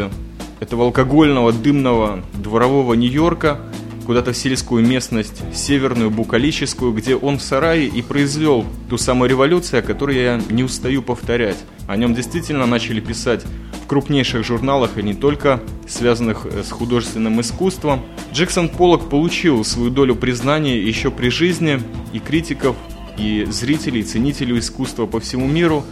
этого 0.60 0.84
алкогольного, 0.84 1.52
дымного, 1.52 2.24
дворового 2.34 2.94
Нью-Йорка, 2.94 3.60
куда-то 4.08 4.32
в 4.32 4.38
сельскую 4.38 4.82
местность, 4.82 5.42
северную, 5.54 6.10
букалическую, 6.10 6.94
где 6.94 7.14
он 7.14 7.36
в 7.36 7.42
сарае 7.42 7.88
и 7.88 8.00
произвел 8.00 8.64
ту 8.88 8.96
самую 8.96 9.28
революцию, 9.28 9.80
о 9.80 9.82
которой 9.82 10.16
я 10.16 10.40
не 10.48 10.64
устаю 10.64 11.02
повторять. 11.02 11.58
О 11.86 11.94
нем 11.94 12.14
действительно 12.14 12.64
начали 12.64 13.00
писать 13.00 13.44
в 13.84 13.86
крупнейших 13.86 14.46
журналах 14.46 14.96
и 14.96 15.02
не 15.02 15.12
только 15.12 15.60
связанных 15.86 16.46
э, 16.46 16.62
с 16.62 16.70
художественным 16.70 17.38
искусством. 17.42 18.00
Джексон 18.32 18.70
Поллок 18.70 19.10
получил 19.10 19.62
свою 19.62 19.90
долю 19.90 20.16
признания 20.16 20.80
еще 20.80 21.10
при 21.10 21.28
жизни 21.28 21.78
и 22.14 22.18
критиков, 22.18 22.76
и 23.18 23.46
зрителей, 23.50 24.00
и 24.00 24.04
ценителей 24.04 24.58
искусства 24.58 25.04
по 25.04 25.20
всему 25.20 25.46
миру 25.46 25.84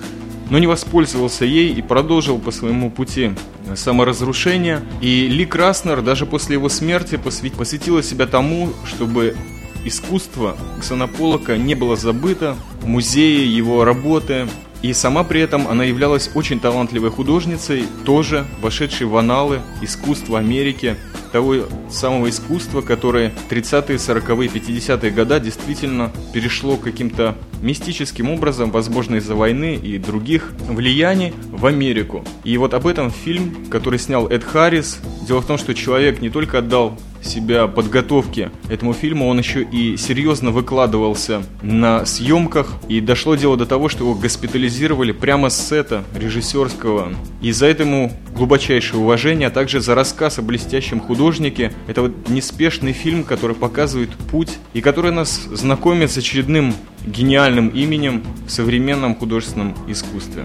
но 0.51 0.59
не 0.59 0.67
воспользовался 0.67 1.45
ей 1.45 1.73
и 1.73 1.83
продолжил 1.83 2.39
по 2.39 2.51
своему 2.51 2.91
пути 2.91 3.33
саморазрушения. 3.75 4.83
И 5.01 5.27
Ли 5.29 5.45
Краснер 5.45 6.03
даже 6.03 6.27
после 6.27 6.55
его 6.55 6.69
смерти 6.69 7.17
посвятила 7.17 8.03
себя 8.03 8.27
тому, 8.27 8.71
чтобы 8.85 9.37
искусство 9.85 10.57
Ксенополока 10.81 11.57
не 11.57 11.75
было 11.75 11.97
забыто, 11.97 12.57
музеи, 12.85 13.47
его 13.47 13.85
работы. 13.85 14.49
И 14.83 14.93
сама 14.93 15.25
при 15.25 15.41
этом 15.41 15.67
она 15.69 15.85
являлась 15.85 16.31
очень 16.35 16.61
талантливой 16.61 17.11
художницей, 17.11 17.85
тоже 18.05 18.47
вошедшей 18.61 19.07
в 19.07 19.17
аналы 19.17 19.61
искусства 19.83 20.39
Америки 20.39 20.97
того 21.33 21.57
самого 21.91 22.29
искусства, 22.29 22.83
которое 22.83 23.33
30-е, 23.51 23.97
40-е, 23.97 24.49
50-е 24.49 25.11
годы 25.11 25.41
действительно 25.41 26.13
перешло 26.33 26.77
каким-то 26.77 27.37
мистическим 27.63 28.31
образом, 28.31 28.71
возможно, 28.71 29.17
из-за 29.17 29.35
войны 29.35 29.75
и 29.75 29.99
других 29.99 30.53
влияний 30.69 31.33
в 31.51 31.67
Америку. 31.67 32.25
И 32.45 32.57
вот 32.59 32.75
об 32.75 32.87
этом 32.87 33.11
фильм, 33.11 33.67
который 33.71 33.99
снял 33.99 34.29
Эд 34.29 34.45
Харрис. 34.45 34.99
Дело 35.27 35.41
в 35.41 35.47
том, 35.47 35.59
что 35.59 35.75
человек 35.75 36.21
не 36.21 36.31
только 36.31 36.59
отдал 36.59 36.99
себя 37.27 37.67
подготовке 37.67 38.51
этому 38.69 38.93
фильму, 38.93 39.29
он 39.29 39.39
еще 39.39 39.63
и 39.63 39.97
серьезно 39.97 40.51
выкладывался 40.51 41.43
на 41.63 42.07
съемках, 42.07 42.73
и 42.89 43.01
дошло 43.01 43.35
дело 43.35 43.57
до 43.57 43.67
того, 43.67 43.89
что 43.89 44.05
его 44.05 44.15
госпитализировали 44.15 45.13
прямо 45.13 45.51
с 45.51 45.69
сета 45.69 46.05
режиссерского. 46.15 47.13
И 47.43 47.53
за 47.53 47.67
это 47.67 47.83
ему 47.83 48.13
глубочайшее 48.35 49.01
уважение, 49.01 49.49
а 49.49 49.51
также 49.51 49.81
за 49.81 49.95
рассказ 49.95 50.39
о 50.39 50.43
блестящем 50.43 51.01
художнике. 51.01 51.73
Это 51.87 52.03
вот 52.03 52.29
неспешный 52.29 52.93
фильм, 52.93 53.25
который 53.25 53.57
показывает 53.57 54.11
путь 54.31 54.59
и 54.73 54.81
который 54.81 55.11
нас 55.11 55.49
знакомит 55.53 56.11
с 56.11 56.19
очередным 56.19 56.75
гениальным 57.07 57.69
именем 57.69 58.25
в 58.47 58.51
современном 58.51 59.15
художественном 59.15 59.75
искусстве. 59.89 60.45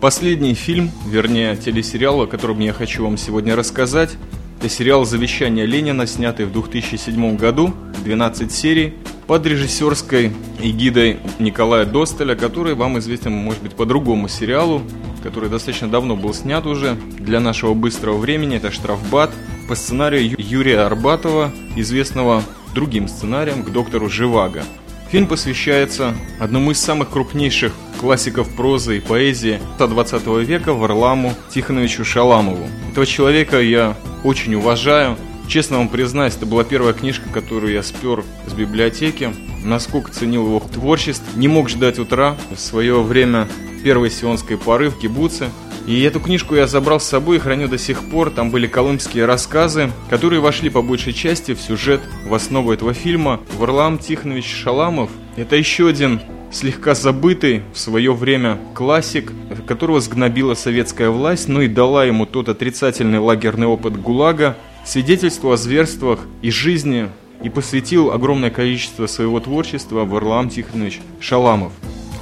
Последний 0.00 0.54
фильм, 0.54 0.90
вернее 1.06 1.56
телесериал, 1.56 2.22
о 2.22 2.26
котором 2.26 2.60
я 2.60 2.72
хочу 2.72 3.04
вам 3.04 3.16
сегодня 3.16 3.56
рассказать, 3.56 4.16
это 4.58 4.68
сериал 4.68 5.04
«Завещание 5.04 5.66
Ленина», 5.66 6.06
снятый 6.06 6.46
в 6.46 6.52
2007 6.52 7.36
году, 7.36 7.72
12 8.04 8.50
серий, 8.50 8.94
под 9.28 9.46
режиссерской 9.46 10.32
эгидой 10.60 11.18
Николая 11.38 11.84
Достеля, 11.84 12.34
который 12.34 12.74
вам 12.74 12.98
известен, 12.98 13.32
может 13.32 13.62
быть, 13.62 13.74
по 13.74 13.86
другому 13.86 14.26
сериалу, 14.26 14.82
который 15.22 15.50
достаточно 15.50 15.88
давно 15.88 16.16
был 16.16 16.32
снят 16.32 16.66
уже 16.66 16.96
для 17.18 17.38
нашего 17.38 17.74
быстрого 17.74 18.16
времени. 18.16 18.56
Это 18.56 18.72
«Штрафбат» 18.72 19.30
по 19.68 19.74
сценарию 19.74 20.34
Юрия 20.38 20.80
Арбатова, 20.80 21.52
известного 21.76 22.42
другим 22.74 23.06
сценарием 23.06 23.62
к 23.62 23.70
доктору 23.70 24.08
Живаго. 24.08 24.64
Фильм 25.10 25.26
посвящается 25.26 26.14
одному 26.38 26.72
из 26.72 26.80
самых 26.80 27.08
крупнейших 27.08 27.72
классиков 27.98 28.54
прозы 28.54 28.98
и 28.98 29.00
поэзии 29.00 29.58
20 29.78 30.26
века 30.46 30.74
Варламу 30.74 31.32
Тихоновичу 31.52 32.04
Шаламову. 32.04 32.68
Этого 32.92 33.06
человека 33.06 33.58
я 33.58 33.96
очень 34.22 34.54
уважаю. 34.54 35.16
Честно 35.48 35.78
вам 35.78 35.88
признаюсь, 35.88 36.36
это 36.36 36.44
была 36.44 36.62
первая 36.62 36.92
книжка, 36.92 37.26
которую 37.30 37.72
я 37.72 37.82
спер 37.82 38.22
с 38.46 38.52
библиотеки. 38.52 39.34
Насколько 39.64 40.12
ценил 40.12 40.44
его 40.44 40.60
творчество. 40.60 41.26
Не 41.36 41.48
мог 41.48 41.70
ждать 41.70 41.98
утра. 41.98 42.36
В 42.54 42.60
свое 42.60 43.02
время 43.02 43.48
первой 43.82 44.10
сионской 44.10 44.58
поры 44.58 44.90
в 44.90 44.98
кибуце. 44.98 45.48
И 45.88 46.02
эту 46.02 46.20
книжку 46.20 46.54
я 46.54 46.66
забрал 46.66 47.00
с 47.00 47.04
собой 47.04 47.36
и 47.36 47.40
храню 47.40 47.66
до 47.66 47.78
сих 47.78 48.10
пор. 48.10 48.28
Там 48.28 48.50
были 48.50 48.66
колымские 48.66 49.24
рассказы, 49.24 49.90
которые 50.10 50.42
вошли 50.42 50.68
по 50.68 50.82
большей 50.82 51.14
части 51.14 51.54
в 51.54 51.62
сюжет, 51.62 52.02
в 52.26 52.34
основу 52.34 52.72
этого 52.72 52.92
фильма. 52.92 53.40
Варлам 53.56 53.96
Тихонович 53.96 54.54
Шаламов– 54.54 55.10
это 55.36 55.56
еще 55.56 55.88
один 55.88 56.20
слегка 56.52 56.94
забытый 56.94 57.62
в 57.72 57.78
свое 57.78 58.12
время 58.12 58.58
классик, 58.74 59.32
которого 59.66 60.02
сгнобила 60.02 60.52
советская 60.52 61.08
власть, 61.08 61.48
ну 61.48 61.62
и 61.62 61.68
дала 61.68 62.04
ему 62.04 62.26
тот 62.26 62.50
отрицательный 62.50 63.18
лагерный 63.18 63.66
опыт 63.66 63.98
ГУЛАГа, 63.98 64.58
свидетельство 64.84 65.54
о 65.54 65.56
зверствах 65.56 66.20
и 66.42 66.50
жизни, 66.50 67.08
и 67.42 67.48
посвятил 67.48 68.12
огромное 68.12 68.50
количество 68.50 69.06
своего 69.06 69.40
творчества 69.40 70.04
Варлам 70.04 70.50
Тихонович 70.50 71.00
Шаламов. 71.18 71.72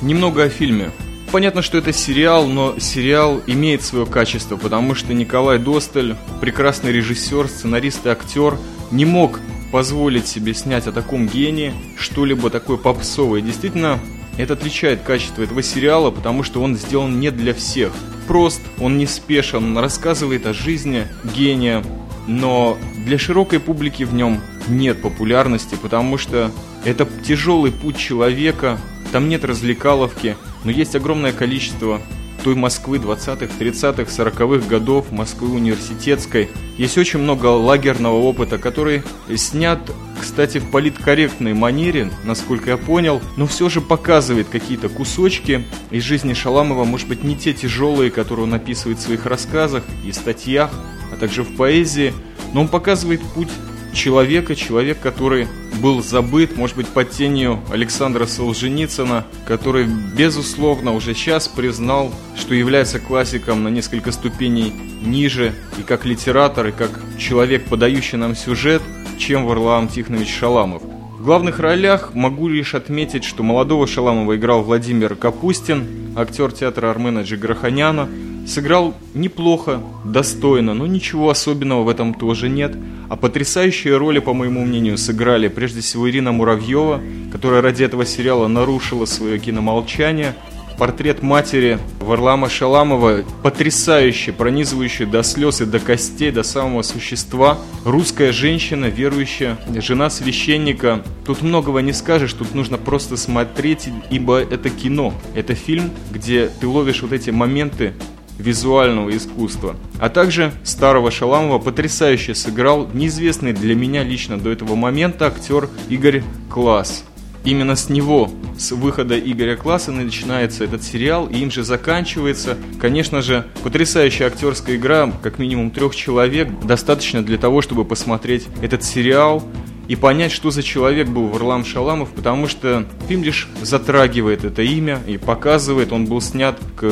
Немного 0.02 0.44
о 0.44 0.48
фильме. 0.48 0.92
Понятно, 1.36 1.60
что 1.60 1.76
это 1.76 1.92
сериал, 1.92 2.46
но 2.46 2.78
сериал 2.78 3.42
имеет 3.46 3.82
свое 3.82 4.06
качество, 4.06 4.56
потому 4.56 4.94
что 4.94 5.12
Николай 5.12 5.58
Досталь, 5.58 6.16
прекрасный 6.40 6.92
режиссер, 6.92 7.46
сценарист 7.48 8.06
и 8.06 8.08
актер, 8.08 8.56
не 8.90 9.04
мог 9.04 9.38
позволить 9.70 10.26
себе 10.26 10.54
снять 10.54 10.86
о 10.86 10.92
таком 10.92 11.26
гении 11.26 11.74
что-либо 11.98 12.48
такое 12.48 12.78
попсовое. 12.78 13.42
Действительно, 13.42 14.00
это 14.38 14.54
отличает 14.54 15.02
качество 15.02 15.42
этого 15.42 15.62
сериала, 15.62 16.10
потому 16.10 16.42
что 16.42 16.62
он 16.62 16.74
сделан 16.74 17.20
не 17.20 17.30
для 17.30 17.52
всех. 17.52 17.92
Прост, 18.26 18.62
он 18.80 18.96
не 18.96 19.04
спешен, 19.04 19.76
рассказывает 19.76 20.46
о 20.46 20.54
жизни 20.54 21.06
гения, 21.22 21.84
но 22.26 22.78
для 23.04 23.18
широкой 23.18 23.60
публики 23.60 24.04
в 24.04 24.14
нем 24.14 24.40
нет 24.68 25.02
популярности, 25.02 25.76
потому 25.82 26.16
что 26.16 26.50
это 26.86 27.06
тяжелый 27.26 27.72
путь 27.72 27.98
человека, 27.98 28.80
там 29.12 29.28
нет 29.28 29.44
развлекаловки, 29.44 30.34
но 30.66 30.72
есть 30.72 30.96
огромное 30.96 31.32
количество 31.32 32.02
той 32.42 32.56
Москвы 32.56 32.98
20-х, 32.98 33.46
30-х, 33.58 34.02
40-х 34.02 34.68
годов, 34.68 35.12
Москвы 35.12 35.50
университетской. 35.50 36.48
Есть 36.76 36.98
очень 36.98 37.20
много 37.20 37.46
лагерного 37.46 38.16
опыта, 38.16 38.58
который 38.58 39.04
снят, 39.36 39.78
кстати, 40.20 40.58
в 40.58 40.72
политкорректной 40.72 41.54
манере, 41.54 42.10
насколько 42.24 42.70
я 42.70 42.76
понял, 42.76 43.22
но 43.36 43.46
все 43.46 43.68
же 43.68 43.80
показывает 43.80 44.48
какие-то 44.48 44.88
кусочки 44.88 45.64
из 45.92 46.02
жизни 46.02 46.32
Шаламова, 46.32 46.84
может 46.84 47.06
быть, 47.06 47.22
не 47.22 47.36
те 47.36 47.52
тяжелые, 47.52 48.10
которые 48.10 48.46
он 48.46 48.54
описывает 48.54 48.98
в 48.98 49.02
своих 49.02 49.24
рассказах 49.24 49.84
и 50.04 50.10
статьях, 50.10 50.70
а 51.12 51.16
также 51.16 51.44
в 51.44 51.56
поэзии, 51.56 52.12
но 52.52 52.62
он 52.62 52.68
показывает 52.68 53.22
путь 53.34 53.50
человека, 53.96 54.54
человек, 54.54 55.00
который 55.00 55.48
был 55.80 56.02
забыт, 56.02 56.56
может 56.56 56.76
быть, 56.76 56.86
под 56.86 57.10
тенью 57.10 57.60
Александра 57.72 58.26
Солженицына, 58.26 59.26
который, 59.46 59.86
безусловно, 60.16 60.94
уже 60.94 61.14
сейчас 61.14 61.48
признал, 61.48 62.12
что 62.36 62.54
является 62.54 63.00
классиком 63.00 63.64
на 63.64 63.68
несколько 63.68 64.12
ступеней 64.12 64.72
ниже, 65.02 65.54
и 65.78 65.82
как 65.82 66.04
литератор, 66.04 66.68
и 66.68 66.72
как 66.72 66.90
человек, 67.18 67.64
подающий 67.64 68.18
нам 68.18 68.36
сюжет, 68.36 68.82
чем 69.18 69.46
Варлаам 69.46 69.88
Тихонович 69.88 70.32
Шаламов. 70.32 70.82
В 70.82 71.24
главных 71.24 71.58
ролях 71.58 72.14
могу 72.14 72.46
лишь 72.48 72.74
отметить, 72.74 73.24
что 73.24 73.42
молодого 73.42 73.86
Шаламова 73.86 74.36
играл 74.36 74.62
Владимир 74.62 75.16
Капустин, 75.16 75.86
актер 76.14 76.52
театра 76.52 76.90
Армена 76.90 77.22
Джигараханяна, 77.22 78.08
Сыграл 78.46 78.94
неплохо, 79.12 79.82
достойно, 80.04 80.72
но 80.72 80.86
ничего 80.86 81.30
особенного 81.30 81.82
в 81.82 81.88
этом 81.88 82.14
тоже 82.14 82.48
нет. 82.48 82.76
А 83.08 83.16
потрясающие 83.16 83.96
роли, 83.96 84.20
по 84.20 84.34
моему 84.34 84.64
мнению, 84.64 84.98
сыграли 84.98 85.48
прежде 85.48 85.80
всего 85.80 86.08
Ирина 86.08 86.30
Муравьева, 86.30 87.00
которая 87.32 87.60
ради 87.60 87.82
этого 87.82 88.06
сериала 88.06 88.46
нарушила 88.46 89.04
свое 89.04 89.40
киномолчание, 89.40 90.36
портрет 90.78 91.22
матери 91.22 91.78
Варлама 92.00 92.48
Шаламова, 92.48 93.24
потрясающе, 93.42 94.32
пронизывающий 94.32 95.06
до 95.06 95.22
слез 95.24 95.60
и 95.60 95.64
до 95.64 95.80
костей, 95.80 96.30
до 96.30 96.42
самого 96.42 96.82
существа. 96.82 97.58
Русская 97.84 98.32
женщина, 98.32 98.86
верующая, 98.86 99.58
жена 99.76 100.08
священника. 100.08 101.02
Тут 101.24 101.42
многого 101.42 101.80
не 101.80 101.92
скажешь, 101.92 102.32
тут 102.32 102.54
нужно 102.54 102.78
просто 102.78 103.16
смотреть, 103.16 103.88
ибо 104.10 104.38
это 104.38 104.70
кино. 104.70 105.14
Это 105.34 105.54
фильм, 105.54 105.90
где 106.12 106.48
ты 106.60 106.68
ловишь 106.68 107.02
вот 107.02 107.12
эти 107.12 107.30
моменты 107.30 107.92
визуального 108.38 109.16
искусства. 109.16 109.76
А 109.98 110.08
также 110.08 110.52
старого 110.64 111.10
Шаламова 111.10 111.58
потрясающе 111.58 112.34
сыграл 112.34 112.88
неизвестный 112.92 113.52
для 113.52 113.74
меня 113.74 114.02
лично 114.02 114.38
до 114.38 114.50
этого 114.50 114.74
момента 114.74 115.26
актер 115.26 115.68
Игорь 115.88 116.22
Класс. 116.50 117.04
Именно 117.46 117.76
с 117.76 117.88
него, 117.88 118.28
с 118.58 118.72
выхода 118.72 119.16
Игоря 119.16 119.54
Класса 119.54 119.92
начинается 119.92 120.64
этот 120.64 120.82
сериал, 120.82 121.28
и 121.28 121.38
им 121.38 121.52
же 121.52 121.62
заканчивается. 121.62 122.56
Конечно 122.80 123.22
же, 123.22 123.46
потрясающая 123.62 124.26
актерская 124.26 124.74
игра, 124.74 125.12
как 125.22 125.38
минимум 125.38 125.70
трех 125.70 125.94
человек, 125.94 126.48
достаточно 126.64 127.24
для 127.24 127.38
того, 127.38 127.62
чтобы 127.62 127.84
посмотреть 127.84 128.48
этот 128.62 128.82
сериал 128.82 129.44
и 129.88 129.96
понять, 129.96 130.32
что 130.32 130.50
за 130.50 130.62
человек 130.62 131.08
был 131.08 131.28
Варлам 131.28 131.64
Шаламов, 131.64 132.10
потому 132.10 132.48
что 132.48 132.86
фильм 133.08 133.22
лишь 133.22 133.48
затрагивает 133.62 134.44
это 134.44 134.62
имя 134.62 135.00
и 135.06 135.16
показывает, 135.16 135.92
он 135.92 136.06
был 136.06 136.20
снят, 136.20 136.58
к, 136.76 136.90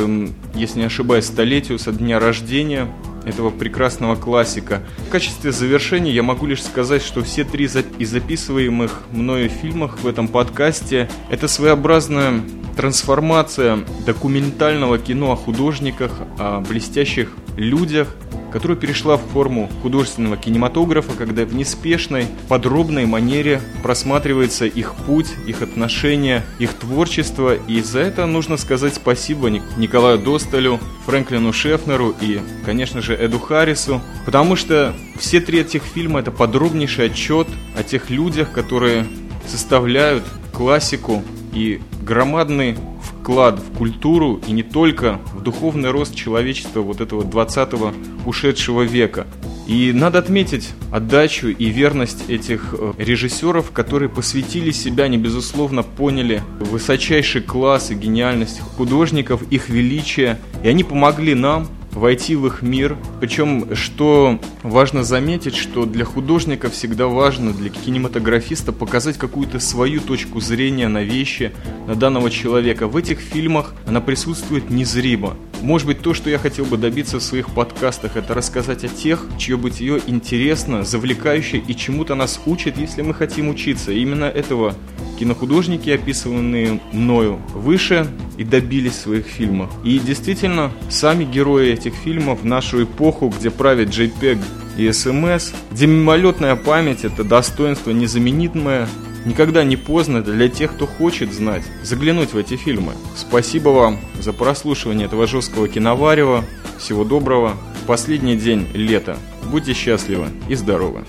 если 0.53 0.79
не 0.79 0.85
ошибаюсь, 0.85 1.25
столетию 1.25 1.79
со 1.79 1.91
дня 1.91 2.19
рождения 2.19 2.87
этого 3.25 3.49
прекрасного 3.49 4.15
классика. 4.15 4.83
В 5.07 5.09
качестве 5.09 5.51
завершения 5.51 6.11
я 6.11 6.23
могу 6.23 6.45
лишь 6.45 6.63
сказать, 6.63 7.01
что 7.01 7.23
все 7.23 7.43
три 7.43 7.65
из 7.65 8.11
записываемых 8.11 9.01
мною 9.11 9.49
фильмах 9.49 9.99
в 9.99 10.07
этом 10.07 10.27
подкасте– 10.27 11.09
это 11.29 11.47
своеобразная 11.47 12.41
трансформация 12.77 13.79
документального 14.05 14.99
кино 14.99 15.31
о 15.31 15.35
художниках, 15.35 16.11
о 16.37 16.59
блестящих 16.61 17.31
людях, 17.57 18.09
которая 18.55 18.77
перешла 18.77 19.17
в 19.17 19.21
форму 19.33 19.69
художественного 19.81 20.37
кинематографа, 20.37 21.11
когда 21.17 21.43
в 21.43 21.53
неспешной, 21.53 22.27
подробной 22.47 23.05
манере 23.05 23.59
просматривается 23.83 24.65
их 24.65 24.95
путь, 24.95 25.27
их 25.45 25.61
отношения, 25.61 26.41
их 26.57 26.73
творчество. 26.73 27.55
И 27.67 27.81
за 27.81 27.99
это 27.99 28.25
нужно 28.25 28.55
сказать 28.55 28.93
спасибо 28.93 29.49
Николаю 29.49 30.19
Досталю, 30.19 30.79
Фрэнклину 31.05 31.51
Шефнеру 31.51 32.15
и, 32.21 32.39
конечно 32.65 33.01
же, 33.01 33.13
Эду 33.19 33.39
Харрису, 33.39 34.01
потому 34.25 34.55
что 34.55 34.95
все 35.19 35.41
три 35.41 35.59
этих 35.59 35.83
фильма– 35.83 36.19
это 36.21 36.31
подробнейший 36.31 37.07
отчет 37.07 37.49
о 37.77 37.83
тех 37.83 38.09
людях, 38.09 38.53
которые 38.53 39.05
составляют 39.45 40.23
классику 40.53 41.23
и 41.51 41.81
громадный 42.01 42.77
вклад 43.25 43.59
в 43.59 43.75
культуру 43.75 44.39
и 44.47 44.51
не 44.51 44.61
только 44.61 45.19
в 45.33 45.41
духовный 45.41 45.89
рост 45.89 46.13
человечества 46.13 46.81
вот 46.81 47.01
этого 47.01 47.23
20-го 47.23 47.91
ушедшего 48.23 48.83
века. 48.83 49.25
И 49.65 49.91
надо 49.93 50.19
отметить 50.19 50.69
отдачу 50.91 51.47
и 51.47 51.65
верность 51.65 52.29
этих 52.29 52.75
э, 52.77 52.93
режиссеров, 52.99 53.71
которые 53.71 54.09
посвятили 54.09 54.69
себя, 54.69 55.07
не 55.07 55.17
безусловно 55.17 55.81
поняли 55.81 56.43
высочайший 56.59 57.41
класс 57.41 57.89
и 57.89 57.95
гениальность 57.95 58.59
художников, 58.59 59.41
их 59.49 59.69
величие, 59.69 60.37
и 60.63 60.67
они 60.67 60.83
помогли 60.83 61.33
нам 61.33 61.67
войти 61.95 62.35
в 62.35 62.45
их 62.45 62.61
мир. 62.61 62.97
Причем, 63.19 63.75
что 63.75 64.39
важно 64.61 65.03
заметить, 65.03 65.55
что 65.55 65.85
для 65.85 66.05
художника 66.05 66.69
всегда 66.69 67.07
важно, 67.07 67.53
для 67.53 67.69
кинематографиста 67.69 68.71
показать 68.71 69.17
какую-то 69.17 69.59
свою 69.59 70.01
точку 70.01 70.39
зрения 70.39 70.87
на 70.87 71.03
вещи, 71.03 71.51
на 71.87 71.95
данного 71.95 72.29
человека. 72.29 72.87
В 72.87 72.97
этих 72.97 73.19
фильмах 73.19 73.73
она 73.87 74.01
присутствует 74.01 74.69
незримо. 74.69 75.35
Может 75.61 75.87
быть, 75.87 76.01
то, 76.01 76.13
что 76.13 76.29
я 76.29 76.37
хотел 76.37 76.65
бы 76.65 76.77
добиться 76.77 77.19
в 77.19 77.23
своих 77.23 77.49
подкастах, 77.49 78.17
это 78.17 78.33
рассказать 78.33 78.83
о 78.83 78.87
тех, 78.87 79.25
чье 79.37 79.57
бытие 79.57 80.01
интересно, 80.05 80.83
завлекающе 80.83 81.57
и 81.65 81.75
чему-то 81.75 82.13
нас 82.13 82.39
учит, 82.45 82.77
если 82.77 83.01
мы 83.01 83.13
хотим 83.13 83.49
учиться. 83.49 83.91
И 83.91 83.99
именно 84.01 84.25
этого 84.25 84.75
кинохудожники, 85.17 85.89
описанные 85.89 86.79
мною 86.91 87.39
выше, 87.53 88.07
и 88.37 88.43
добились 88.43 88.95
своих 88.95 89.25
фильмов. 89.25 89.69
И 89.83 89.99
действительно, 89.99 90.71
сами 90.89 91.23
герои 91.23 91.71
этих 91.71 91.93
фильмов 91.93 92.41
в 92.41 92.45
нашу 92.45 92.83
эпоху, 92.83 93.33
где 93.37 93.49
правит 93.49 93.89
JPEG 93.89 94.39
и 94.77 94.87
SMS, 94.87 95.53
где 95.71 95.87
мимолетная 95.87 96.55
память– 96.55 97.03
это 97.03 97.23
достоинство 97.23 97.91
незаменимое, 97.91 98.87
никогда 99.25 99.63
не 99.63 99.77
поздно 99.77 100.21
для 100.21 100.49
тех, 100.49 100.73
кто 100.73 100.87
хочет 100.87 101.33
знать, 101.33 101.63
заглянуть 101.83 102.33
в 102.33 102.37
эти 102.37 102.55
фильмы. 102.55 102.93
Спасибо 103.15 103.69
вам 103.69 103.99
за 104.19 104.33
прослушивание 104.33 105.07
этого 105.07 105.27
жесткого 105.27 105.67
киноварева. 105.67 106.43
Всего 106.77 107.03
доброго. 107.03 107.57
Последний 107.87 108.35
день 108.35 108.67
лета. 108.73 109.17
Будьте 109.51 109.73
счастливы 109.73 110.27
и 110.49 110.55
здоровы. 110.55 111.05